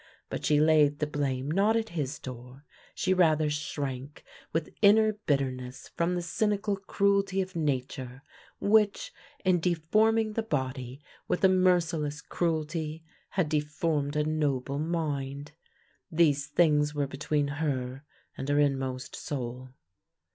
But 0.31 0.43
she 0.43 0.59
laid 0.59 0.97
the 0.97 1.05
blame 1.05 1.51
not 1.51 1.75
at 1.75 1.89
his 1.89 2.17
door; 2.17 2.65
she 2.95 3.13
rather 3.13 3.51
shrank 3.51 4.23
with 4.51 4.73
inner 4.81 5.13
bitterness 5.27 5.89
from 5.95 6.15
the 6.15 6.23
cynical 6.23 6.75
cruelty 6.75 7.39
of 7.39 7.55
nature, 7.55 8.23
which, 8.59 9.13
in 9.45 9.59
deforming 9.59 10.33
the 10.33 10.41
body, 10.41 11.03
with 11.27 11.43
a 11.43 11.49
merciless 11.49 12.19
cruelty 12.19 13.03
had 13.37 13.47
deformed 13.47 14.15
a 14.15 14.23
noble 14.23 14.79
mind. 14.79 15.51
These 16.11 16.47
things 16.47 16.95
were 16.95 17.05
between 17.05 17.47
her 17.61 18.03
and 18.35 18.49
her 18.49 18.57
inmost 18.57 19.15
soul. 19.15 19.69